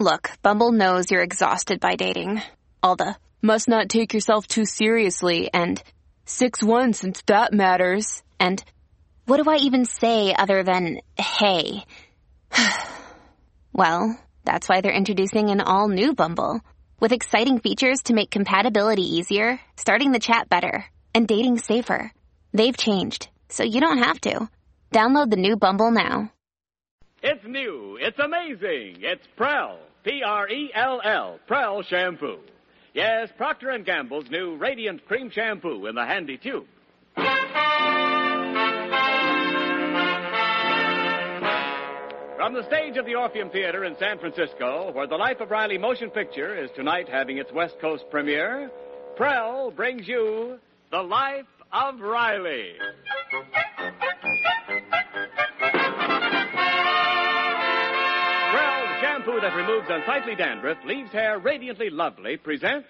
[0.00, 2.40] Look, Bumble knows you're exhausted by dating.
[2.84, 5.82] All the must not take yourself too seriously and
[6.24, 8.22] 6-1 since that matters.
[8.38, 8.62] And
[9.26, 11.84] what do I even say other than hey?
[13.72, 16.60] well, that's why they're introducing an all new Bumble
[17.00, 22.12] with exciting features to make compatibility easier, starting the chat better, and dating safer.
[22.52, 24.48] They've changed, so you don't have to.
[24.92, 26.30] Download the new Bumble now.
[27.20, 27.98] It's new.
[28.00, 29.02] It's amazing.
[29.02, 29.26] It's
[30.02, 30.20] Prell.
[30.20, 31.40] P-R-E-L-L.
[31.46, 32.38] Prell shampoo.
[32.94, 36.66] Yes, Procter & Gamble's new Radiant Cream Shampoo in the handy tube.
[42.36, 45.76] From the stage of the Orpheum Theater in San Francisco, where the Life of Riley
[45.76, 48.70] motion picture is tonight having its West Coast premiere,
[49.16, 50.58] Prell brings you
[50.90, 52.72] The Life of Riley.
[59.28, 62.88] Shampoo that removes unsightly dandruff, leaves hair radiantly lovely, presents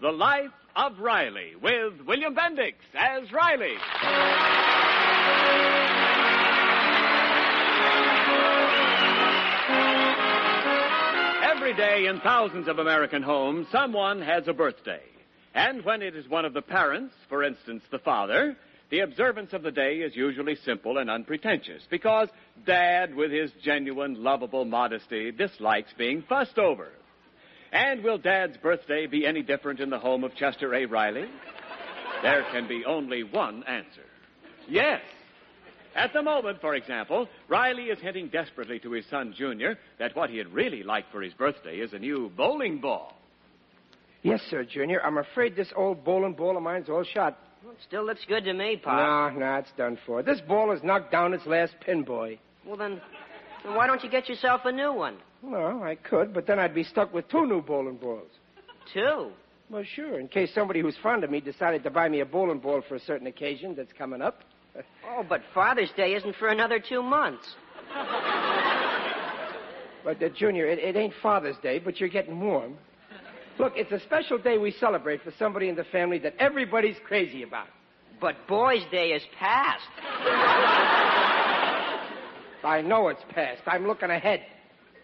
[0.00, 3.74] The Life of Riley with William Bendix as Riley.
[11.42, 15.02] Every day in thousands of American homes, someone has a birthday.
[15.54, 18.56] And when it is one of the parents, for instance, the father,
[18.90, 22.28] the observance of the day is usually simple and unpretentious because
[22.66, 26.88] dad, with his genuine, lovable modesty, dislikes being fussed over.
[27.72, 30.86] And will dad's birthday be any different in the home of Chester A.
[30.86, 31.28] Riley?
[32.22, 34.04] There can be only one answer.
[34.68, 35.00] Yes.
[35.94, 40.30] At the moment, for example, Riley is hinting desperately to his son Junior that what
[40.30, 43.16] he'd really like for his birthday is a new bowling ball.
[44.22, 45.00] Yes, sir, Junior.
[45.02, 47.38] I'm afraid this old bowling ball of mine's all shot.
[47.62, 49.34] Well, it still looks good to me, Pop.
[49.34, 50.22] No, no, it's done for.
[50.22, 52.38] This ball has knocked down its last pin, boy.
[52.64, 53.00] Well, then,
[53.64, 55.16] then why don't you get yourself a new one?
[55.42, 58.30] Well, I could, but then I'd be stuck with two new bowling balls.
[58.92, 59.30] Two?
[59.68, 62.58] Well, sure, in case somebody who's fond of me decided to buy me a bowling
[62.58, 64.40] ball for a certain occasion that's coming up.
[65.12, 67.44] Oh, but Father's Day isn't for another two months.
[70.04, 72.78] But, uh, Junior, it, it ain't Father's Day, but you're getting warm.
[73.60, 77.42] Look, it's a special day we celebrate for somebody in the family that everybody's crazy
[77.42, 77.66] about.
[78.18, 79.84] But Boys' Day is past.
[82.64, 83.60] I know it's past.
[83.66, 84.40] I'm looking ahead.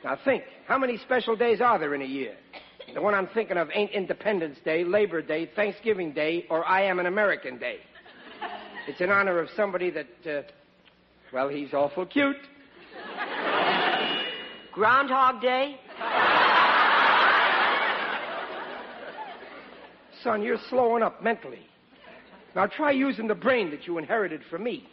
[0.02, 2.34] Now think, how many special days are there in a year?
[2.94, 6.98] The one I'm thinking of ain't Independence Day, Labor Day, Thanksgiving Day, or I Am
[6.98, 7.80] an American Day.
[8.88, 10.42] It's in honor of somebody that, uh,
[11.30, 12.36] well, he's awful cute.
[14.72, 15.78] Groundhog Day?
[20.26, 21.60] Son, you're slowing up mentally.
[22.56, 24.88] Now try using the brain that you inherited from me.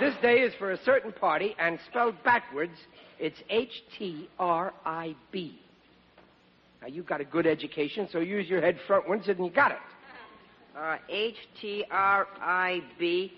[0.00, 2.72] This day is for a certain party, and spelled backwards,
[3.20, 5.60] it's H T R I B.
[6.80, 9.78] Now, you've got a good education, so use your head frontwards, and you got it.
[10.76, 13.30] Uh, H T R I B.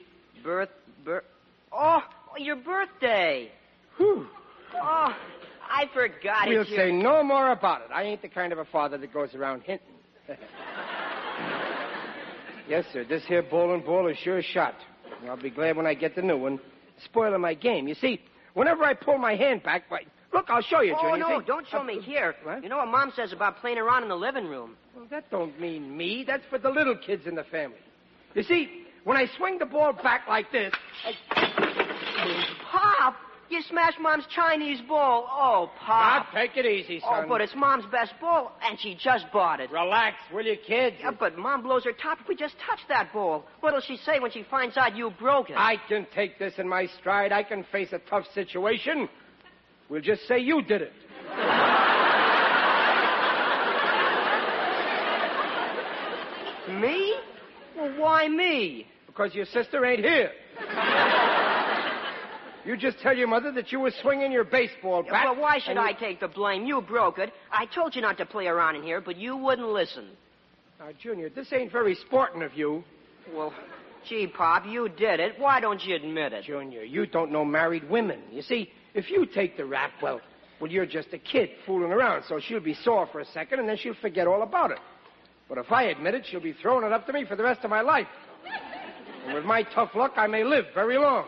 [0.45, 0.71] Birth.
[1.05, 1.25] Birth.
[1.73, 2.01] Oh,
[2.39, 3.51] your birthday.
[3.97, 4.29] Whew.
[4.75, 5.15] Oh,
[5.69, 7.89] I forgot We'll it's your- say no more about it.
[7.93, 9.89] I ain't the kind of a father that goes around hinting.
[12.69, 13.05] yes, sir.
[13.05, 14.75] This here bowling ball is sure a shot.
[15.29, 16.59] I'll be glad when I get the new one.
[17.05, 17.89] Spoiling my game.
[17.89, 18.21] You see,
[18.55, 20.01] whenever I pull my hand back, why,
[20.33, 21.19] look, I'll show you, Oh, Junior.
[21.29, 21.47] no, See?
[21.47, 22.35] don't show Uh, me here.
[22.45, 22.63] What?
[22.63, 24.77] You know what Mom says about playing around in the living room.
[24.95, 26.25] Well, that don't mean me.
[26.27, 27.79] That's for the little kids in the family.
[28.35, 30.73] You see, when I swing the ball back like this,
[31.05, 31.13] I...
[32.71, 33.17] Pop,
[33.55, 35.29] You smashed Mom's Chinese ball.
[35.31, 36.27] Oh, Pop.
[36.35, 37.23] Now, take it easy, oh, son.
[37.27, 39.71] Oh, but it's Mom's best ball, and she just bought it.
[39.71, 40.95] Relax, will you, kid?
[40.99, 43.45] Yeah, but Mom blows her top if we just touch that ball.
[43.61, 45.57] What'll she say when she finds out you broke it?
[45.57, 47.31] I can take this in my stride.
[47.31, 49.09] I can face a tough situation.
[49.89, 50.93] We'll just say you did it.
[56.81, 57.15] Me?
[57.77, 58.89] Well, why me?
[59.07, 60.33] Because your sister ain't here.
[62.65, 65.27] You just tell your mother that you were swinging your baseball bat.
[65.27, 66.65] But why should and I take the blame?
[66.65, 67.33] You broke it.
[67.53, 70.09] I told you not to play around in here, but you wouldn't listen.
[70.79, 72.83] Now, Junior, this ain't very sporting of you.
[73.35, 73.53] Well,
[74.09, 75.39] gee, Pop, you did it.
[75.39, 76.45] Why don't you admit it?
[76.45, 78.21] Junior, you don't know married women.
[78.31, 80.21] You see, if you take the rap, well,
[80.61, 83.69] well, you're just a kid fooling around, so she'll be sore for a second, and
[83.69, 84.79] then she'll forget all about it.
[85.49, 87.65] But if I admit it, she'll be throwing it up to me for the rest
[87.65, 88.07] of my life.
[89.27, 91.27] And with my tough luck, I may live very long.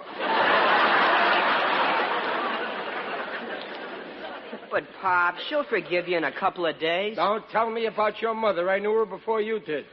[4.71, 7.17] But, Pop, she'll forgive you in a couple of days.
[7.17, 8.69] Don't tell me about your mother.
[8.69, 9.85] I knew her before you did.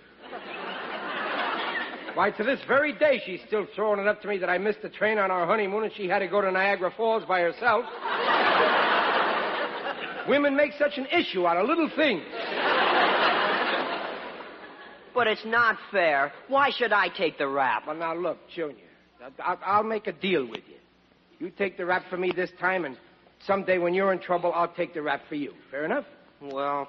[2.15, 4.83] Why, to this very day, she's still throwing it up to me that I missed
[4.83, 7.85] the train on our honeymoon and she had to go to Niagara Falls by herself.
[10.27, 12.23] Women make such an issue out of little things.
[15.13, 16.31] But it's not fair.
[16.47, 17.83] Why should I take the rap?
[17.87, 18.85] Well, now, look, Junior,
[19.43, 20.77] I'll, I'll make a deal with you.
[21.39, 22.97] You take the rap for me this time, and
[23.45, 25.53] someday when you're in trouble, I'll take the rap for you.
[25.71, 26.05] Fair enough?
[26.41, 26.87] Well,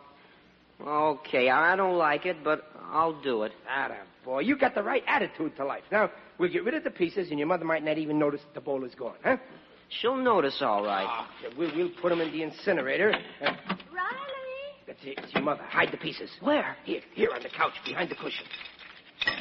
[0.81, 3.53] okay, I don't like it, but I'll do it.
[3.69, 5.83] Atta boy, you got the right attitude to life.
[5.93, 8.55] Now, we'll get rid of the pieces, and your mother might not even notice that
[8.55, 9.37] the bowl is gone, huh?
[10.01, 11.07] She'll notice, all right.
[11.07, 11.29] Ah,
[11.59, 13.11] we'll, we'll put them in the incinerator.
[13.11, 13.57] And
[13.93, 14.15] Riley!
[14.87, 15.19] that's it.
[15.23, 15.63] It's your mother.
[15.63, 16.31] Hide the pieces.
[16.41, 16.77] Where?
[16.85, 18.47] Here, here on the couch, behind the cushion.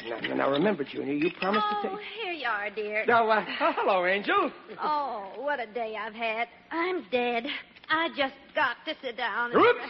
[0.08, 1.92] Now, now, remember, Junior, you promised to take.
[1.92, 3.04] Oh, here you are, dear.
[3.06, 4.50] Now, uh, hello, Angel.
[4.82, 6.48] Oh, what a day I've had.
[6.70, 7.46] I'm dead.
[7.88, 9.50] I just got to sit down.
[9.52, 9.80] and- Oops.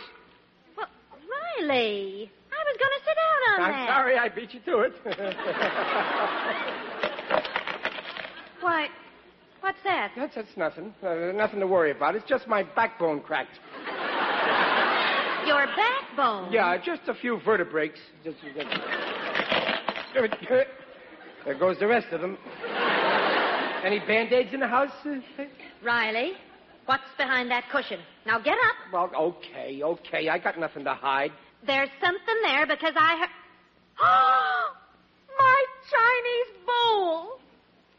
[0.76, 0.88] Well,
[1.60, 3.88] Riley, I was going to sit down on I'm that.
[3.88, 4.92] sorry I beat you to it.
[8.60, 8.88] Why,
[9.60, 10.12] what's that?
[10.16, 10.94] that's, that's nothing.
[11.02, 12.16] Uh, nothing to worry about.
[12.16, 13.58] It's just my backbone cracked.
[15.46, 16.50] Your backbone.
[16.50, 17.90] Yeah, just a few vertebrae.
[18.24, 18.38] Just,
[20.14, 22.38] there goes the rest of them.
[23.84, 24.92] Any band-aids in the house?
[25.82, 26.32] Riley,
[26.86, 28.00] what's behind that cushion?
[28.26, 28.92] Now get up.
[28.92, 30.28] Well, okay, okay.
[30.28, 31.32] I got nothing to hide.
[31.66, 33.28] There's something there because I heard.
[34.00, 34.72] Oh,
[35.38, 37.38] my Chinese bowl.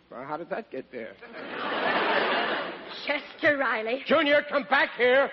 [0.10, 1.14] Well, how did that get there?
[3.06, 4.04] Chester Riley.
[4.08, 5.30] Junior, come back here.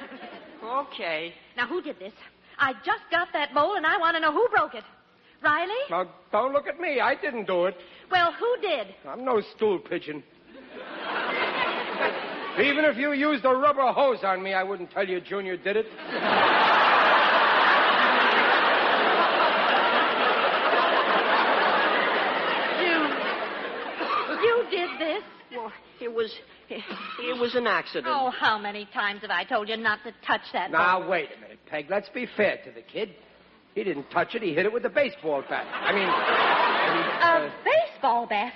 [0.62, 1.32] Okay.
[1.56, 2.12] Now, who did this?
[2.58, 4.84] I just got that bowl, and I want to know who broke it.
[5.42, 5.72] Riley?
[5.90, 7.00] Now, don't look at me.
[7.00, 7.76] I didn't do it.
[8.10, 8.88] Well, who did?
[9.08, 10.22] I'm no stool pigeon.
[12.60, 15.76] Even if you used a rubber hose on me, I wouldn't tell you Junior did
[15.76, 15.86] it.
[24.42, 25.22] You did this?
[25.54, 26.32] Well, it was.
[26.68, 26.82] It,
[27.20, 28.06] it was an accident.
[28.08, 31.10] Oh, how many times have I told you not to touch that Now, bowl?
[31.10, 31.86] wait a minute, Peg.
[31.90, 33.10] Let's be fair to the kid.
[33.74, 34.42] He didn't touch it.
[34.42, 35.66] He hit it with a baseball bat.
[35.72, 38.52] I mean, I mean, A uh, baseball bat.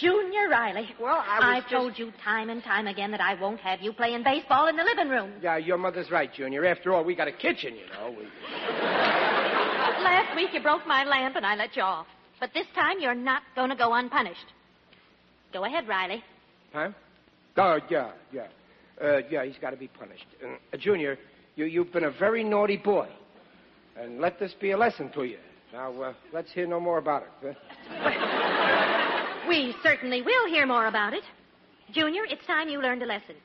[0.00, 0.88] Junior Riley.
[1.00, 3.80] Well, I was I've just- told you time and time again that I won't have
[3.80, 5.32] you playing baseball in the living room.
[5.40, 6.64] yeah, your mother's right, Junior.
[6.64, 8.10] After all, we got a kitchen, you know.
[8.10, 8.24] We...
[10.02, 12.06] Last week you broke my lamp and I let you off.
[12.40, 14.46] But this time you're not going to go unpunished.
[15.52, 16.22] Go ahead, Riley.
[16.72, 16.90] Huh?
[17.56, 18.46] Oh, yeah, yeah.
[19.00, 20.26] Uh, yeah, he's got to be punished.
[20.42, 21.16] Uh, Junior,
[21.54, 23.08] you, you've been a very naughty boy.
[23.96, 25.38] And let this be a lesson to you.
[25.72, 27.56] Now, uh, let's hear no more about it.
[27.88, 29.48] Huh?
[29.48, 31.24] We certainly will hear more about it.
[31.92, 33.36] Junior, it's time you learned a lesson.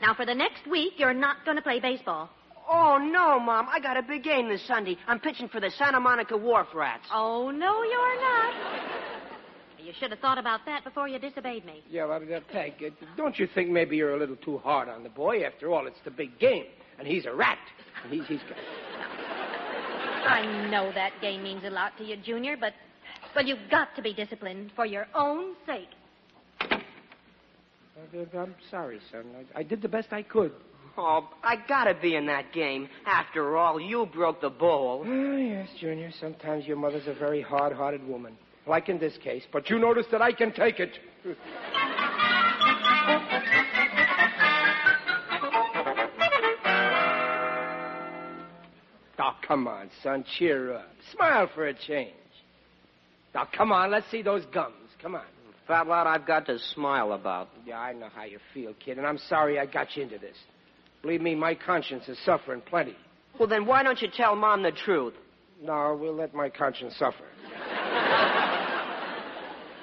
[0.00, 2.30] Now, for the next week, you're not going to play baseball.
[2.70, 3.66] Oh, no, Mom.
[3.70, 4.96] I got a big game this Sunday.
[5.06, 7.06] I'm pitching for the Santa Monica Wharf Rats.
[7.12, 8.54] Oh, no, you're not.
[9.78, 11.82] You should have thought about that before you disobeyed me.
[11.88, 15.02] Yeah, well, uh, Peg, uh, don't you think maybe you're a little too hard on
[15.02, 15.44] the boy?
[15.44, 16.66] After all, it's the big game.
[16.98, 17.58] And he's a rat.
[18.04, 18.58] And he's, he's got...
[20.26, 22.72] I know that game means a lot to you, Junior, but,
[23.34, 25.88] well, you've got to be disciplined for your own sake.
[26.60, 29.24] Uh, I'm sorry, son.
[29.54, 30.52] I, I did the best I could.
[30.96, 32.88] Oh, I gotta be in that game.
[33.06, 35.04] After all, you broke the bowl.
[35.06, 36.10] Oh, yes, Junior.
[36.20, 38.36] Sometimes your mother's a very hard-hearted woman.
[38.66, 39.44] Like in this case.
[39.52, 40.98] But you notice that I can take it.
[49.48, 50.24] come on, son.
[50.38, 50.90] Cheer up.
[51.12, 52.12] Smile for a change.
[53.34, 53.90] Now, come on.
[53.90, 54.74] Let's see those gums.
[55.02, 55.24] Come on.
[55.66, 57.48] Fat lot I've got to smile about.
[57.66, 60.36] Yeah, I know how you feel, kid, and I'm sorry I got you into this.
[61.02, 62.96] Believe me, my conscience is suffering plenty.
[63.38, 65.14] Well, then why don't you tell Mom the truth?
[65.62, 67.24] No, we'll let my conscience suffer.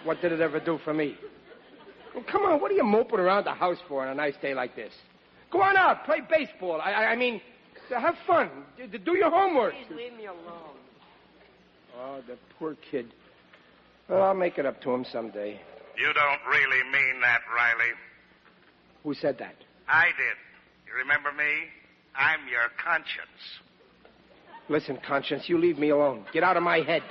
[0.04, 1.16] what did it ever do for me?
[2.16, 4.56] Well, come on, what are you moping around the house for on a nice day
[4.56, 4.94] like this?
[5.52, 6.82] Go on out, play baseball.
[6.82, 7.42] I, I, I mean,
[7.90, 8.50] have fun.
[8.78, 9.74] D- Do your homework.
[9.74, 10.76] Please leave me alone.
[11.98, 13.14] Oh, the poor kid.
[14.10, 15.60] Well, I'll make it up to him someday.
[15.98, 17.92] You don't really mean that, Riley.
[19.04, 19.56] Who said that?
[19.88, 20.36] I did.
[20.88, 21.70] You remember me?
[22.16, 23.62] I'm your conscience.
[24.68, 26.26] Listen, conscience, you leave me alone.
[26.34, 27.04] Get out of my head.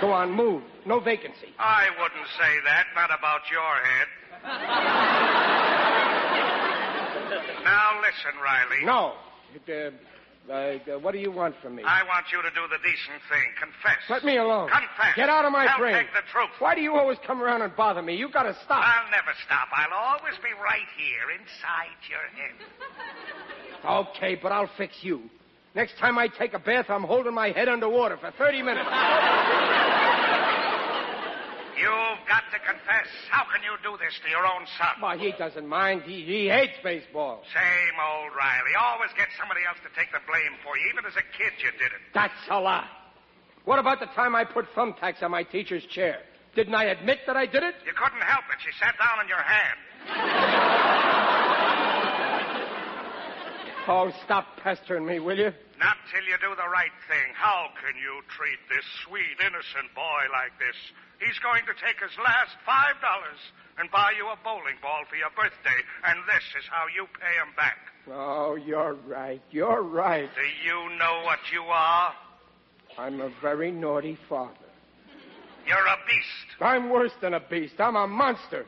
[0.00, 0.62] Go on, move.
[0.86, 1.48] No vacancy.
[1.58, 4.08] I wouldn't say that, not about your head.
[7.64, 8.84] now listen, Riley.
[8.84, 9.14] No.
[9.68, 11.82] Uh, uh, what do you want from me?
[11.86, 13.48] I want you to do the decent thing.
[13.58, 14.02] Confess.
[14.10, 14.68] Let me alone.
[14.68, 15.16] Confess.
[15.16, 15.94] Get out of my I'll brain.
[15.94, 16.50] take the truth.
[16.58, 18.14] Why do you always come around and bother me?
[18.14, 18.84] You've gotta stop.
[18.84, 19.68] I'll never stop.
[19.72, 24.08] I'll always be right here inside your head.
[24.10, 25.30] Okay, but I'll fix you.
[25.74, 28.88] Next time I take a bath, I'm holding my head underwater for 30 minutes.
[31.76, 33.08] You've got to confess.
[33.30, 35.00] How can you do this to your own son?
[35.00, 36.02] Why, he doesn't mind.
[36.02, 37.42] He, he hates baseball.
[37.52, 38.74] Same old Riley.
[38.78, 40.86] Always get somebody else to take the blame for you.
[40.92, 42.00] Even as a kid, you did it.
[42.14, 42.88] That's a lie.
[43.64, 46.20] What about the time I put thumbtacks on my teacher's chair?
[46.54, 47.74] Didn't I admit that I did it?
[47.84, 48.58] You couldn't help it.
[48.62, 51.30] She sat down on your hand.
[53.86, 55.52] Oh, stop pestering me, will you?
[55.78, 57.28] Not till you do the right thing.
[57.34, 60.76] How can you treat this sweet, innocent boy like this?
[61.20, 63.40] He's going to take his last five dollars
[63.76, 67.34] and buy you a bowling ball for your birthday, and this is how you pay
[67.36, 67.76] him back.
[68.08, 69.42] Oh, you're right.
[69.50, 70.30] You're right.
[70.32, 72.14] Do you know what you are?
[72.96, 74.54] I'm a very naughty father.
[75.66, 76.48] You're a beast.
[76.60, 77.74] I'm worse than a beast.
[77.78, 78.64] I'm a monster.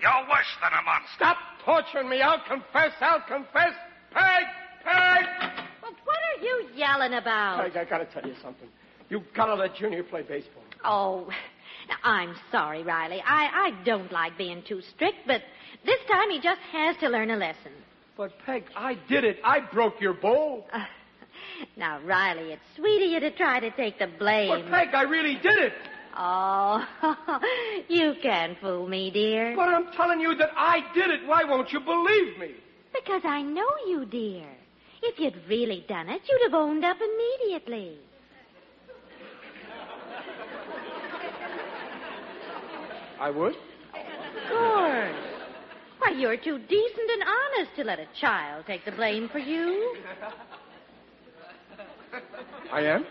[0.00, 1.16] You're worse than a monster.
[1.16, 2.20] Stop torturing me.
[2.20, 2.92] I'll confess.
[3.00, 3.74] I'll confess.
[4.18, 4.44] Peg!
[4.84, 5.24] Peg!
[5.82, 7.62] Well, what are you yelling about?
[7.64, 8.68] Peg, I gotta tell you something.
[9.10, 10.62] You gotta let Junior play baseball.
[10.84, 11.28] Oh,
[12.02, 13.22] I'm sorry, Riley.
[13.24, 15.42] I, I don't like being too strict, but
[15.84, 17.72] this time he just has to learn a lesson.
[18.16, 19.38] But, Peg, I did it.
[19.44, 20.66] I broke your bowl.
[20.72, 20.84] Uh,
[21.76, 24.48] now, Riley, it's sweet of you to try to take the blame.
[24.48, 25.72] But, Peg, I really did it.
[26.16, 26.84] Oh,
[27.88, 29.54] you can't fool me, dear.
[29.54, 31.26] But I'm telling you that I did it.
[31.26, 32.54] Why won't you believe me?
[32.92, 34.46] Because I know you, dear.
[35.02, 37.98] If you'd really done it, you'd have owned up immediately.
[43.20, 43.54] I would?
[43.54, 45.16] Of course.
[45.98, 49.96] Why, you're too decent and honest to let a child take the blame for you.
[52.72, 53.04] I am?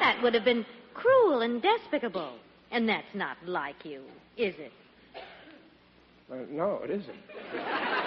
[0.00, 0.64] That would have been
[0.94, 2.32] cruel and despicable.
[2.70, 4.02] And that's not like you,
[4.36, 4.72] is it?
[6.30, 7.99] Uh, no, it isn't.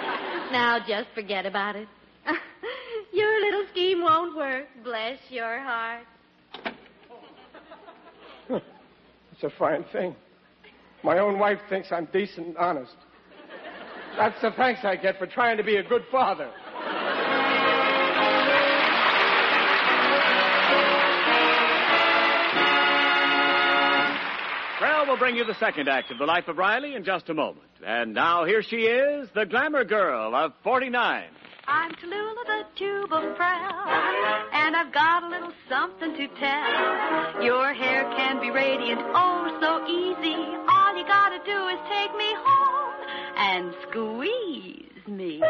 [0.52, 1.88] Now just forget about it.
[3.12, 4.66] your little scheme won't work.
[4.82, 6.04] Bless your heart.
[8.48, 10.14] It's a fine thing.
[11.02, 12.94] My own wife thinks I'm decent and honest.
[14.16, 16.50] That's the thanks I get for trying to be a good father.
[25.24, 27.64] Bring you the second act of the life of Riley in just a moment.
[27.82, 31.24] And now here she is, the glamour girl of 49.
[31.66, 33.88] I'm Tallulah, the tube of Prell,
[34.52, 37.42] and I've got a little something to tell.
[37.42, 40.36] Your hair can be radiant, oh so easy.
[40.68, 42.94] All you gotta do is take me home
[43.38, 45.40] and squeeze me.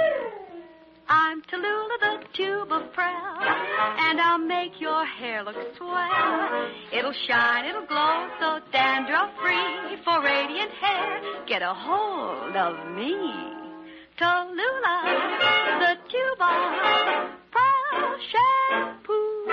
[1.09, 6.71] I'm Tallulah, the tube of Prell, and I'll make your hair look swell.
[6.93, 9.99] It'll shine, it'll glow, so dandruff free.
[10.05, 13.13] For radiant hair, get a hold of me.
[14.19, 15.03] Tallulah,
[15.81, 19.45] the tube of Prell shampoo.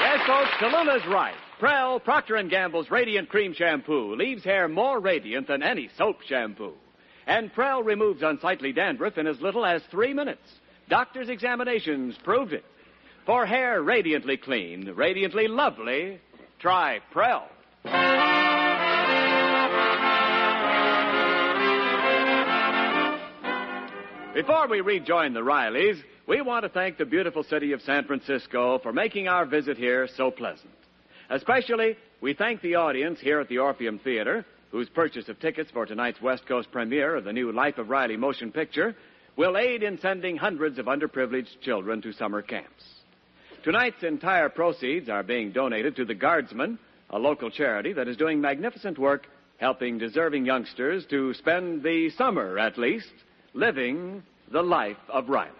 [0.00, 1.34] Yes, folks, Tallulah's right.
[1.58, 6.74] Prell Procter & Gamble's Radiant Cream Shampoo leaves hair more radiant than any soap shampoo.
[7.26, 10.42] And Prell removes unsightly dandruff in as little as three minutes.
[10.88, 12.64] Doctors' examinations proved it.
[13.24, 16.20] For hair radiantly clean, radiantly lovely,
[16.58, 17.48] try Prell.
[24.34, 28.78] Before we rejoin the Rileys, we want to thank the beautiful city of San Francisco
[28.80, 30.74] for making our visit here so pleasant.
[31.30, 35.86] Especially, we thank the audience here at the Orpheum Theater, whose purchase of tickets for
[35.86, 38.96] tonight's West Coast premiere of the new Life of Riley motion picture
[39.36, 42.82] will aid in sending hundreds of underprivileged children to summer camps.
[43.62, 46.76] Tonight's entire proceeds are being donated to the Guardsmen,
[47.10, 49.28] a local charity that is doing magnificent work
[49.58, 53.12] helping deserving youngsters to spend the summer, at least,
[53.52, 55.52] living the life of Riley.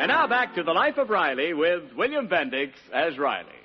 [0.00, 3.61] And now back to the life of Riley with William Bendix as Riley.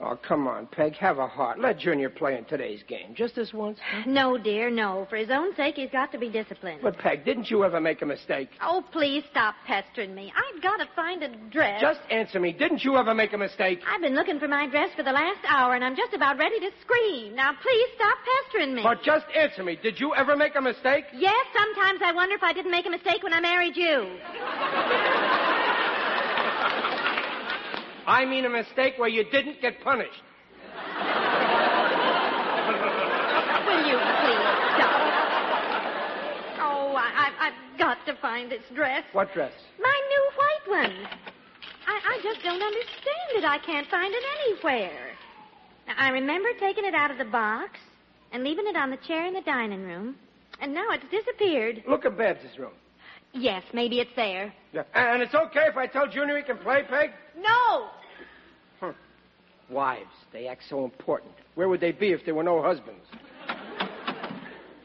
[0.00, 0.94] Oh, come on, Peg.
[0.96, 1.60] Have a heart.
[1.60, 3.14] Let Junior play in today's game.
[3.14, 3.78] Just this once.
[4.06, 5.06] No, dear, no.
[5.08, 6.80] For his own sake, he's got to be disciplined.
[6.82, 8.48] But, Peg, didn't you ever make a mistake?
[8.60, 10.32] Oh, please stop pestering me.
[10.34, 11.80] I've got to find a dress.
[11.80, 12.52] Just answer me.
[12.52, 13.80] Didn't you ever make a mistake?
[13.86, 16.58] I've been looking for my dress for the last hour, and I'm just about ready
[16.58, 17.36] to scream.
[17.36, 18.18] Now, please stop
[18.50, 18.82] pestering me.
[18.82, 19.78] But just answer me.
[19.80, 21.04] Did you ever make a mistake?
[21.14, 25.40] Yes, sometimes I wonder if I didn't make a mistake when I married you.
[28.06, 30.22] I mean a mistake where you didn't get punished.
[33.66, 34.44] Will you please
[34.76, 35.00] stop?
[36.60, 39.04] Oh, I, I, I've got to find this dress.
[39.12, 39.52] What dress?
[39.80, 41.08] My new white one.
[41.86, 43.44] I, I just don't understand it.
[43.44, 45.12] I can't find it anywhere.
[45.86, 47.78] Now, I remember taking it out of the box
[48.32, 50.16] and leaving it on the chair in the dining room,
[50.60, 51.82] and now it's disappeared.
[51.88, 52.72] Look at Babs's room.
[53.34, 54.52] Yes, maybe it's there.
[54.72, 54.82] Yeah.
[54.94, 57.10] And it's okay if I tell Junior he can play, Peg?
[57.36, 57.88] No!
[58.80, 58.92] Huh.
[59.68, 61.32] Wives, they act so important.
[61.56, 63.04] Where would they be if there were no husbands?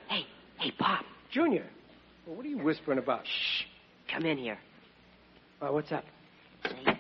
[0.08, 0.26] Hey,
[0.58, 1.06] hey, Pop.
[1.32, 1.66] Junior,
[2.26, 3.24] well, what are you whispering about?
[3.26, 3.66] Shh.
[4.12, 4.58] Come in here.
[5.62, 6.04] Uh, what's up?
[6.66, 6.94] Say, uh,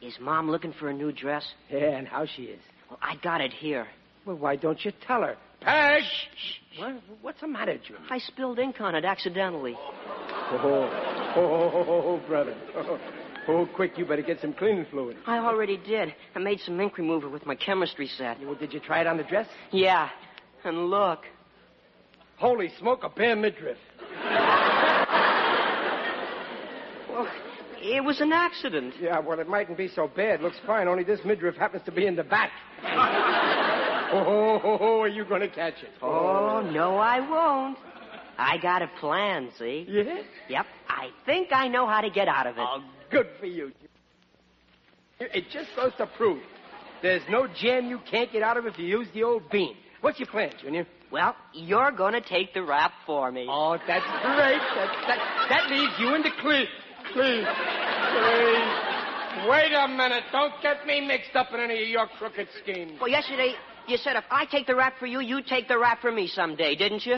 [0.00, 1.44] is Mom looking for a new dress?
[1.68, 2.60] Yeah, and how she is.
[2.88, 3.88] Well, I got it here.
[4.24, 5.36] Well, why don't you tell her?
[5.60, 6.02] Peg!
[6.04, 8.02] Shh, What, what's the matter, Junior?
[8.08, 9.76] I spilled ink on it accidentally.
[10.54, 12.54] Oh, oh, oh, oh, oh, brother.
[12.76, 12.98] Oh,
[13.48, 15.16] oh, quick, you better get some cleaning fluid.
[15.26, 16.14] I already did.
[16.34, 18.38] I made some ink remover with my chemistry set.
[18.44, 19.46] Well, did you try it on the dress?
[19.70, 20.10] Yeah.
[20.64, 21.20] And look.
[22.36, 23.78] Holy smoke, a bare midriff.
[27.08, 27.28] Well,
[27.80, 28.94] it was an accident.
[29.00, 30.42] Yeah, well, it mightn't be so bad.
[30.42, 32.50] Looks fine, only this midriff happens to be in the back.
[32.84, 35.90] oh, oh, oh, oh, are you going to catch it?
[36.02, 37.78] Oh, no, I won't.
[38.38, 39.86] I got a plan, see?
[39.88, 40.24] Yes?
[40.48, 40.66] Yep.
[40.88, 42.64] I think I know how to get out of it.
[42.66, 43.72] Oh, good for you.
[45.20, 46.42] It just goes to prove
[47.02, 49.76] there's no jam you can't get out of if you use the old bean.
[50.00, 50.86] What's your plan, Junior?
[51.10, 53.46] Well, you're going to take the rap for me.
[53.48, 54.58] Oh, that's great.
[54.58, 56.66] That, that, that leaves you in the clear.
[57.12, 59.48] Please, please.
[59.48, 60.24] Wait a minute.
[60.32, 62.92] Don't get me mixed up in any of your crooked schemes.
[63.00, 63.54] Well, yesterday
[63.88, 66.28] you said if I take the rap for you, you take the rap for me
[66.28, 67.16] someday, didn't you?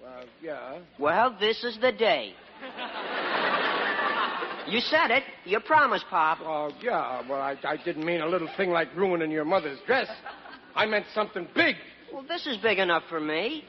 [0.00, 0.78] Well, yeah.
[0.98, 2.32] Well, this is the day.
[4.68, 5.22] you said it.
[5.44, 6.38] You promised, Pop.
[6.40, 7.22] Oh, yeah.
[7.28, 10.08] Well, I, I didn't mean a little thing like ruining your mother's dress.
[10.74, 11.76] I meant something big.
[12.12, 13.64] Well, this is big enough for me.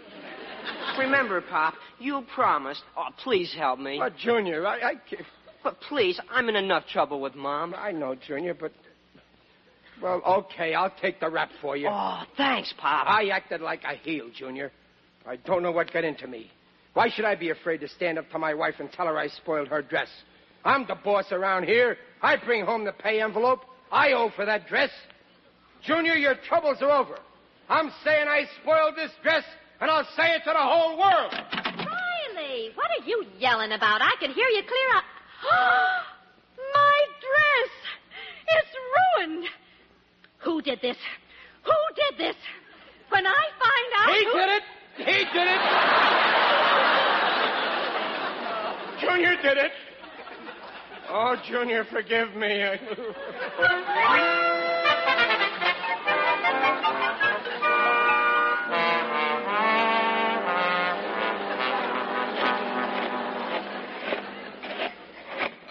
[0.98, 2.84] Remember, Pop, you promised.
[2.96, 4.00] Oh, please help me.
[4.04, 5.26] Oh, Junior, I, I can't.
[5.64, 7.76] But please, I'm in enough trouble with Mom.
[7.78, 8.72] I know, Junior, but.
[10.02, 11.90] Well, okay, I'll take the rap for you.
[11.92, 13.08] Oh, thanks, Pop.
[13.08, 14.72] I acted like a heel, Junior.
[15.30, 16.50] I don't know what got into me.
[16.96, 19.28] Why should I be afraid to stand up to my wife and tell her I
[19.28, 20.08] spoiled her dress?
[20.66, 21.98] I'm the boss around here.
[22.20, 23.60] I bring home the pay envelope.
[23.92, 24.90] I owe for that dress.
[25.86, 27.20] Junior, your troubles are over.
[27.70, 29.44] I'm saying I spoiled this dress,
[29.80, 31.32] and I'll say it to the whole world.
[31.32, 34.02] Riley, what are you yelling about?
[34.02, 35.04] I can hear you clear up.
[36.74, 37.72] My dress!
[38.48, 39.46] It's ruined!
[40.40, 40.98] Who did this?
[41.66, 42.36] Who did this?
[43.10, 44.16] When I find out.
[44.16, 44.34] He who...
[44.34, 44.64] did it!
[45.00, 45.62] He did it!
[49.00, 49.72] Junior did it!
[51.10, 52.66] Oh, Junior, forgive me.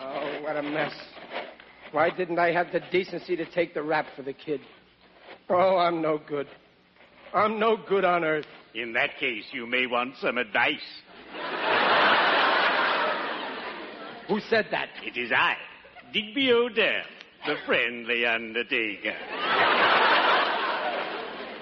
[0.01, 0.95] oh, what a mess.
[1.93, 4.61] Why didn't I have the decency to take the rap for the kid?
[5.51, 6.47] Oh, I'm no good.
[7.35, 8.47] I'm no good on earth.
[8.75, 10.77] In that case, you may want some advice.
[14.29, 14.89] Who said that?
[15.03, 15.57] It is I,
[16.13, 17.03] Digby O'Dell,
[17.47, 19.15] the friendly undertaker.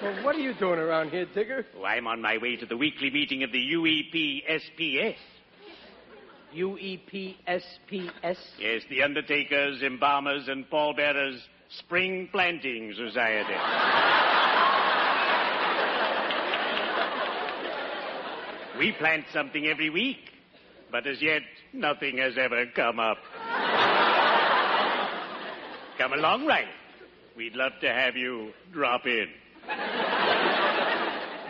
[0.03, 1.65] Well, what are you doing around here, Digger?
[1.79, 5.17] Oh, I'm on my way to the weekly meeting of the UEP SPS.
[6.55, 8.37] UEP SPS?
[8.59, 11.41] Yes, the Undertakers, Embalmers, and Pallbearers
[11.79, 13.55] Spring Planting Society.
[18.79, 20.19] We plant something every week,
[20.91, 23.19] but as yet, nothing has ever come up.
[25.99, 26.69] come along, right?
[27.37, 29.29] We'd love to have you drop in.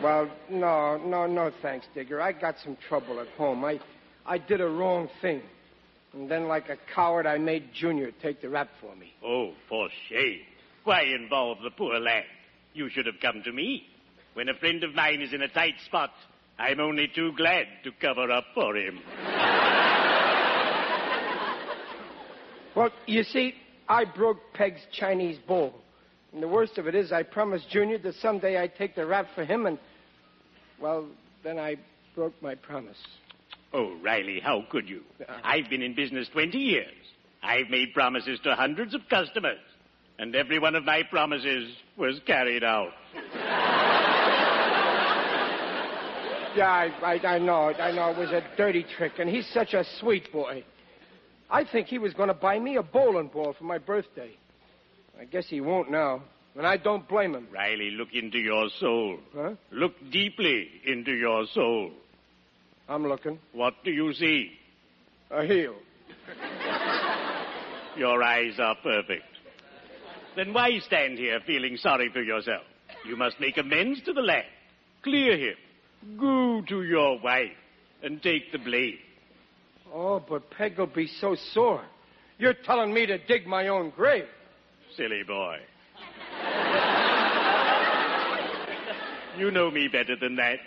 [0.03, 2.21] Well, no, no, no, thanks, Digger.
[2.21, 3.65] I got some trouble at home.
[3.65, 3.81] I,
[4.27, 5.43] I did a wrong thing.
[6.13, 9.13] And then, like a coward, I made Junior take the rap for me.
[9.25, 10.41] Oh, for shame.
[10.85, 12.25] Why involve the poor lad?
[12.75, 13.87] You should have come to me.
[14.35, 16.11] When a friend of mine is in a tight spot,
[16.59, 19.01] I'm only too glad to cover up for him.
[22.75, 23.55] Well, you see,
[23.89, 25.75] I broke Peg's Chinese bowl.
[26.33, 29.29] And the worst of it is, I promised Junior that someday I'd take the rap
[29.35, 29.79] for him, and,
[30.81, 31.07] well,
[31.43, 31.77] then I
[32.15, 32.99] broke my promise.
[33.73, 35.01] Oh, Riley, how could you?
[35.21, 35.41] Uh-huh.
[35.43, 36.93] I've been in business 20 years.
[37.43, 39.59] I've made promises to hundreds of customers,
[40.19, 42.93] and every one of my promises was carried out.
[46.57, 49.75] Yeah, I, I, I know, I know it was a dirty trick, and he's such
[49.75, 50.65] a sweet boy.
[51.51, 54.31] I think he was going to buy me a bowling ball for my birthday.
[55.21, 56.23] I guess he won't now,
[56.57, 57.49] and I don't blame him.
[57.53, 59.19] Riley, look into your soul.
[59.35, 59.51] Huh?
[59.71, 61.91] Look deeply into your soul.
[62.89, 63.39] I'm looking.
[63.53, 64.53] What do you see?
[65.31, 65.75] A heel.
[67.99, 69.25] Your eyes are perfect.
[70.37, 72.63] Then why stand here feeling sorry for yourself?
[73.07, 74.45] You must make amends to the lad.
[75.03, 75.57] Clear him.
[76.19, 77.51] Go to your wife
[78.03, 78.99] and take the blame.
[79.93, 81.85] Oh, but Peg will be so sore.
[82.39, 84.27] You're telling me to dig my own grave.
[84.97, 85.59] Silly boy.
[89.39, 90.59] you know me better than that.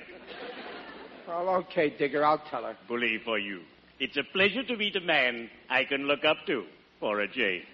[1.28, 2.76] Well, okay, Digger, I'll tell her.
[2.88, 3.62] Bully for you.
[4.00, 6.64] It's a pleasure to meet a man I can look up to
[7.00, 7.66] for a change.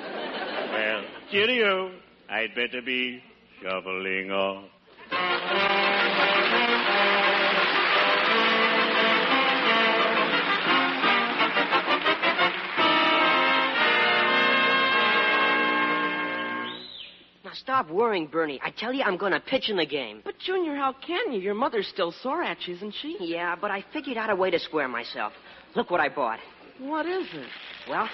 [0.00, 1.92] well, cheerio.
[2.30, 3.22] I'd better be
[3.60, 5.71] shoveling off.
[17.62, 18.60] Stop worrying, Bernie.
[18.62, 20.20] I tell you, I'm going to pitch in the game.
[20.24, 21.40] But, Junior, how can you?
[21.40, 23.16] Your mother's still sore at you, isn't she?
[23.20, 25.32] Yeah, but I figured out a way to square myself.
[25.74, 26.40] Look what I bought.
[26.78, 27.48] What is it?
[27.88, 28.08] Well,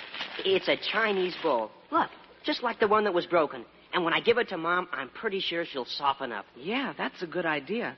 [0.45, 1.71] it's a Chinese bowl.
[1.91, 2.11] Look,
[2.45, 3.65] just like the one that was broken.
[3.95, 6.45] And when I give it to Mom, I'm pretty sure she'll soften up.
[6.55, 7.97] Yeah, that's a good idea.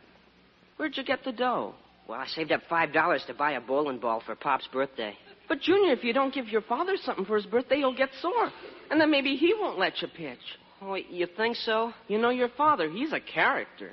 [0.77, 1.75] Where'd you get the dough?
[2.09, 5.15] Well, I saved up five dollars to buy a bowling ball for Pop's birthday.
[5.49, 8.51] But, Junior, if you don't give your father something for his birthday, he'll get sore.
[8.91, 10.39] And then maybe he won't let you pitch.
[10.83, 11.93] Oh, you think so?
[12.09, 13.91] You know your father, he's a character.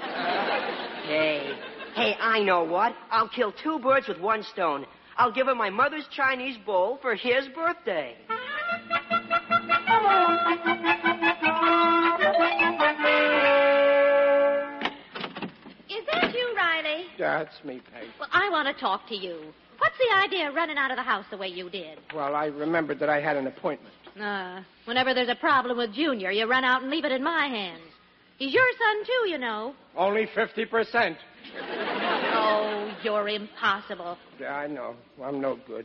[0.00, 1.52] Hey,
[1.94, 2.94] hey, I know what.
[3.10, 4.86] I'll kill two birds with one stone.
[5.16, 8.16] I'll give him my mother's Chinese bowl for his birthday.
[15.90, 17.04] Is that you, Riley?
[17.18, 18.04] That's me, Peg.
[18.18, 19.52] Well, I want to talk to you.
[19.78, 21.98] What's the idea of running out of the house the way you did?
[22.14, 23.94] Well, I remembered that I had an appointment.
[24.20, 27.46] Uh, whenever there's a problem with Junior, you run out and leave it in my
[27.46, 27.82] hands.
[28.38, 29.74] He's your son, too, you know.
[29.96, 31.16] Only 50%.
[32.34, 34.16] Oh, you're impossible.
[34.40, 34.94] Yeah, I know.
[35.22, 35.84] I'm no good.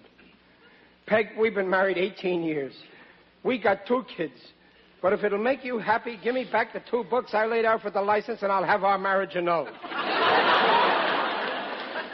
[1.06, 2.74] Peg, we've been married 18 years.
[3.44, 4.34] We got two kids.
[5.02, 7.82] But if it'll make you happy, give me back the two books I laid out
[7.82, 9.68] for the license, and I'll have our marriage annulled.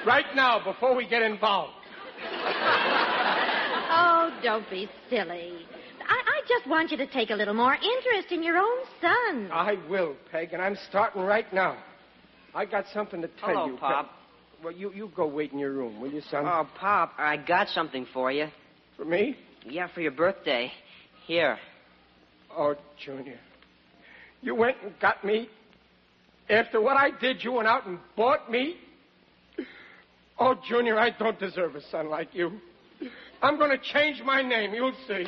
[0.06, 1.74] right now, before we get involved.
[3.90, 5.66] Oh, don't be silly.
[6.54, 9.50] I, I just want you to take a little more interest in your own son.
[9.52, 11.78] I will, Peg, and I'm starting right now.
[12.56, 13.78] I got something to tell Hello, you.
[13.78, 14.06] Pop.
[14.06, 14.16] Peg.
[14.64, 16.46] Well, you, you go wait in your room, will you, son?
[16.46, 18.48] Oh, Pop, I got something for you.
[18.96, 19.36] For me?
[19.66, 20.72] Yeah, for your birthday.
[21.26, 21.58] Here.
[22.56, 23.40] Oh, Junior.
[24.42, 25.50] You went and got me.
[26.50, 28.76] After what I did, you went out and bought me.
[30.40, 32.60] Oh, Junior, I don't deserve a son like you.
[33.42, 34.74] I'm going to change my name.
[34.74, 35.26] You'll see.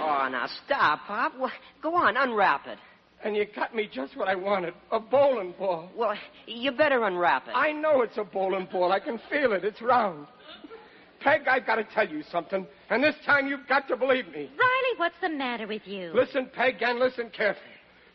[0.00, 1.32] Oh, now stop, Pop.
[1.38, 2.78] Well, go on, unwrap it.
[3.22, 5.90] And you got me just what I wanted a bowling ball.
[5.94, 7.52] Well, you better unwrap it.
[7.54, 8.92] I know it's a bowling ball.
[8.92, 9.62] I can feel it.
[9.62, 10.26] It's round.
[11.20, 12.66] Peg, I've got to tell you something.
[12.88, 14.48] And this time you've got to believe me.
[14.58, 16.12] Riley, what's the matter with you?
[16.14, 17.66] Listen, Peg, and listen carefully.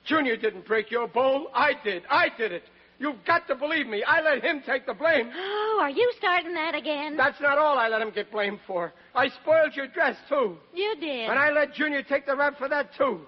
[0.05, 1.49] Junior didn't break your bowl.
[1.53, 2.01] I did.
[2.09, 2.63] I did it.
[2.97, 4.03] You've got to believe me.
[4.03, 5.29] I let him take the blame.
[5.77, 7.17] Oh, are you starting that again?
[7.17, 8.93] That's not all I let him get blamed for.
[9.13, 10.55] I spoiled your dress, too.
[10.73, 11.29] You did.
[11.29, 13.21] And I let Junior take the rap for that, too.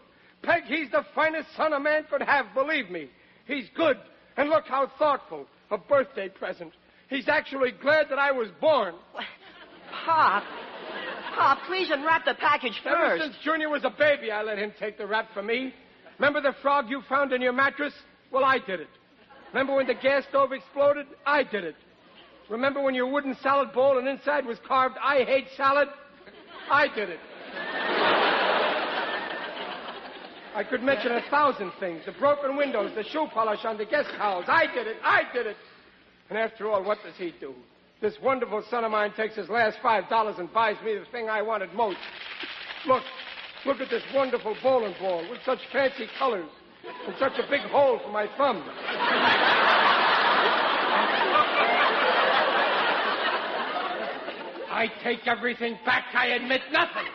[0.43, 3.09] Peg, he's the finest son a man could have, believe me.
[3.47, 3.97] He's good.
[4.37, 5.45] And look how thoughtful.
[5.71, 6.71] A birthday present.
[7.09, 8.95] He's actually glad that I was born.
[10.05, 10.43] Pop.
[11.35, 12.95] Pop, please unwrap the package first.
[12.95, 15.73] Ever since Junior was a baby, I let him take the rap for me.
[16.17, 17.93] Remember the frog you found in your mattress?
[18.31, 18.87] Well, I did it.
[19.49, 21.07] Remember when the gas stove exploded?
[21.25, 21.75] I did it.
[22.49, 25.89] Remember when your wooden salad bowl and inside was carved, I hate salad?
[26.71, 27.19] I did it.
[30.55, 32.01] I could mention a thousand things.
[32.05, 34.45] The broken windows, the shoe polish on the guest towels.
[34.47, 34.97] I did it.
[35.03, 35.57] I did it.
[36.29, 37.53] And after all, what does he do?
[38.01, 41.29] This wonderful son of mine takes his last five dollars and buys me the thing
[41.29, 41.97] I wanted most.
[42.87, 43.03] Look,
[43.65, 46.49] look at this wonderful bowling ball with such fancy colors
[47.05, 48.63] and such a big hole for my thumb.
[54.77, 56.05] I take everything back.
[56.13, 57.07] I admit nothing.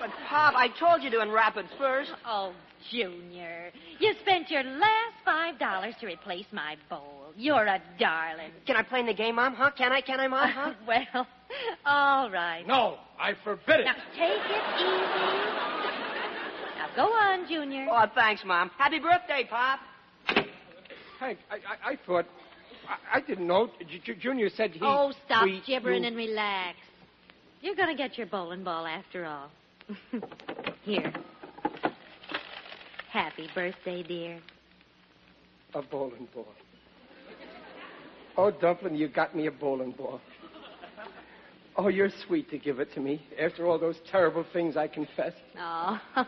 [0.00, 2.10] But, Pop, I told you to unwrap it first.
[2.26, 2.54] Oh,
[2.90, 7.34] Junior, you spent your last five dollars to replace my bowl.
[7.36, 8.50] You're a darling.
[8.66, 9.54] Can I play in the game, Mom?
[9.54, 9.72] Huh?
[9.76, 10.00] Can I?
[10.00, 10.48] Can I, Mom?
[10.50, 10.72] Huh?
[10.86, 11.26] well,
[11.84, 12.64] all right.
[12.66, 13.84] No, I forbid it.
[13.84, 15.04] Now take it easy.
[16.78, 17.88] Now go on, Junior.
[17.90, 18.70] Oh, thanks, Mom.
[18.78, 19.80] Happy birthday, Pop.
[21.20, 22.24] Hank, I, I, I thought.
[22.88, 23.70] I, I didn't know.
[23.88, 24.80] J- J- Junior said he.
[24.82, 26.78] Oh, stop we- gibbering you- and relax.
[27.60, 29.50] You're going to get your bowling ball after all.
[30.84, 31.12] Here.
[33.10, 34.38] Happy birthday, dear.
[35.74, 36.46] A bowling ball.
[38.36, 40.20] Oh, Dumpling, you got me a bowling ball.
[41.76, 45.36] Oh, you're sweet to give it to me after all those terrible things I confessed.
[45.58, 46.00] Oh,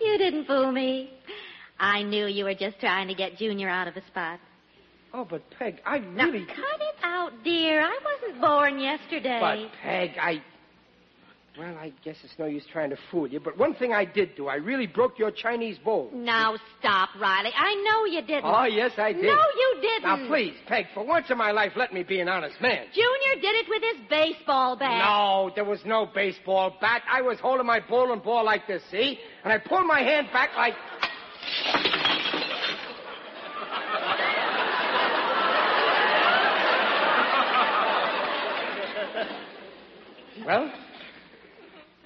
[0.00, 1.10] you didn't fool me.
[1.78, 4.40] I knew you were just trying to get Junior out of a spot.
[5.12, 6.46] Oh, but Peg, I Now, really.
[6.46, 7.82] cut it out, dear.
[7.82, 9.38] I wasn't born yesterday.
[9.40, 10.42] But Peg, I.
[11.58, 13.40] Well, I guess it's no use trying to fool you.
[13.40, 16.08] But one thing I did do, I really broke your Chinese bowl.
[16.14, 17.50] Now stop, Riley.
[17.54, 18.44] I know you didn't.
[18.44, 19.24] Oh, yes, I did.
[19.24, 20.04] No, you didn't.
[20.04, 22.86] Now, please, Peg, for once in my life, let me be an honest man.
[22.94, 25.04] Junior did it with his baseball bat.
[25.04, 27.02] No, there was no baseball bat.
[27.10, 29.18] I was holding my bowling ball like this, see?
[29.42, 30.74] And I pulled my hand back like.
[40.50, 40.72] Well,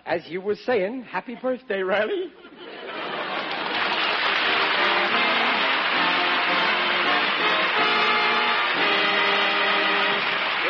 [0.04, 2.30] as you were saying, happy birthday, Riley.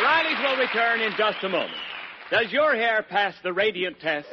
[0.01, 1.73] Rileys will return in just a moment.
[2.31, 4.29] Does your hair pass the radiant test?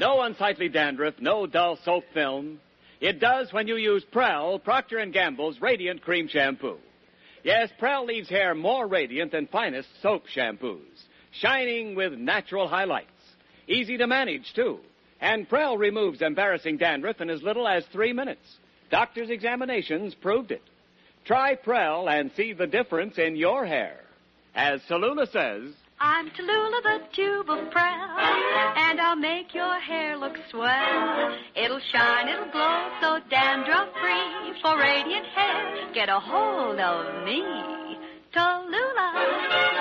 [0.00, 2.58] No unsightly dandruff, no dull soap film.
[3.00, 6.78] It does when you use Prell, Procter & Gamble's Radiant Cream Shampoo.
[7.44, 13.08] Yes, Prell leaves hair more radiant than finest soap shampoos, shining with natural highlights.
[13.68, 14.80] Easy to manage, too.
[15.20, 18.56] And Prell removes embarrassing dandruff in as little as three minutes.
[18.90, 20.62] Doctors' examinations proved it.
[21.24, 23.96] Try Prell and see the difference in your hair.
[24.54, 30.36] As Tallulah says, I'm Tallulah, the tube of Prell, and I'll make your hair look
[30.50, 31.36] swell.
[31.54, 34.60] It'll shine, it'll glow, so dandruff-free.
[34.62, 37.79] For radiant hair, get a hold of me.
[38.34, 39.12] Tallulah,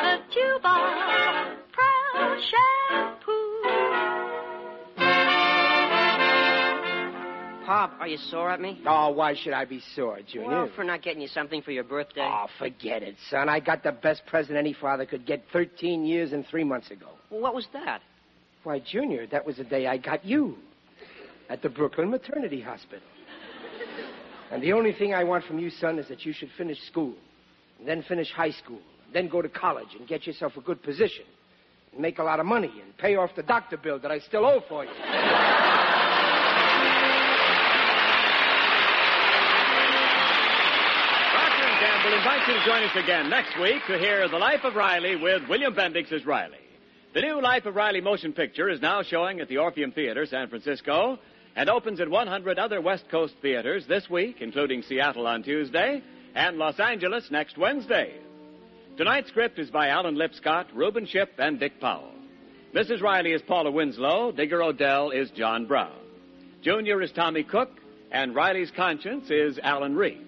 [0.01, 3.61] the tube of Prell shampoo.
[7.65, 8.81] Pop, are you sore at me?
[8.87, 10.47] Oh, why should I be sore, Junior?
[10.47, 12.27] Well, for not getting you something for your birthday.
[12.27, 13.47] Oh, forget it, son.
[13.49, 17.09] I got the best present any father could get 13 years and three months ago.
[17.29, 18.01] Well, what was that?
[18.63, 20.57] Why, Junior, that was the day I got you
[21.49, 23.07] at the Brooklyn Maternity Hospital.
[24.51, 27.13] And the only thing I want from you, son, is that you should finish school,
[27.13, 27.28] and
[27.87, 28.79] then finish high school,
[29.13, 31.25] then go to college and get yourself a good position,
[31.91, 34.45] and make a lot of money, and pay off the doctor bill that I still
[34.45, 34.91] owe for you.
[41.31, 44.63] Procter & Gamble invites you to join us again next week to hear The Life
[44.63, 46.57] of Riley with William Bendix as Riley.
[47.13, 50.47] The new Life of Riley motion picture is now showing at the Orpheum Theater, San
[50.47, 51.17] Francisco,
[51.55, 56.03] and opens at 100 other West Coast theaters this week, including Seattle on Tuesday
[56.35, 58.13] and Los Angeles next Wednesday.
[58.97, 62.11] Tonight's script is by Alan Lipscott, Reuben Ship, and Dick Powell.
[62.73, 63.01] Mrs.
[63.01, 65.95] Riley is Paula Winslow, Digger O'Dell is John Brown.
[66.61, 67.71] Junior is Tommy Cook,
[68.11, 70.25] and Riley's conscience is Alan Reed.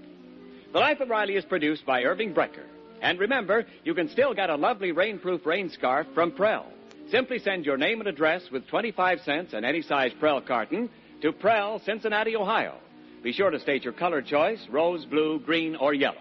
[0.73, 2.65] The Life of Riley is produced by Irving Brecher.
[3.01, 6.65] And remember, you can still get a lovely rainproof rain scarf from Prell.
[7.09, 10.89] Simply send your name and address with 25 cents and any size Prell carton
[11.21, 12.75] to Prell, Cincinnati, Ohio.
[13.23, 16.17] Be sure to state your color choice, rose, blue, green, or yellow.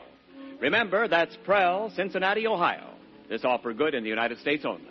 [0.61, 2.91] Remember, that's Prell, Cincinnati, Ohio.
[3.29, 4.85] This offer good in the United States only.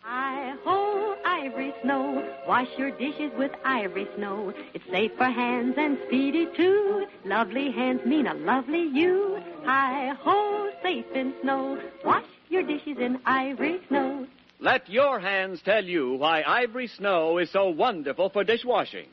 [0.00, 2.28] Hi ho, ivory snow.
[2.48, 4.52] Wash your dishes with ivory snow.
[4.74, 7.06] It's safe for hands and speedy too.
[7.24, 9.38] Lovely hands mean a lovely you.
[9.64, 11.80] Hi ho, safe in snow.
[12.04, 14.26] Wash your dishes in ivory snow.
[14.64, 19.08] Let your hands tell you why Ivory Snow is so wonderful for dishwashing.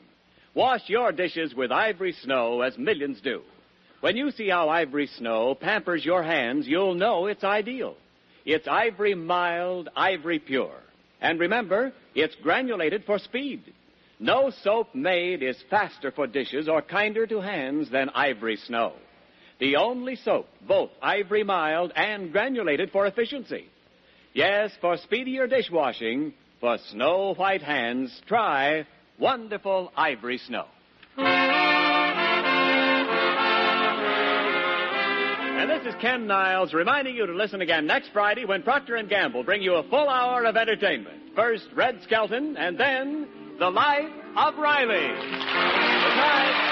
[0.54, 3.42] Wash your dishes with Ivory Snow as millions do.
[4.00, 7.96] When you see how Ivory Snow pampers your hands, you'll know it's ideal.
[8.46, 10.80] It's ivory mild, ivory pure.
[11.20, 13.74] And remember, it's granulated for speed.
[14.18, 18.94] No soap made is faster for dishes or kinder to hands than Ivory Snow.
[19.60, 23.66] The only soap, both ivory mild and granulated for efficiency.
[24.34, 28.86] Yes, for speedier dishwashing, for snow white hands, try
[29.18, 30.64] wonderful Ivory Snow.
[35.58, 39.08] And this is Ken Niles reminding you to listen again next Friday when Procter &
[39.08, 41.34] Gamble bring you a full hour of entertainment.
[41.36, 45.08] First, Red Skelton, and then The Life of Riley.
[45.08, 46.71] Good night.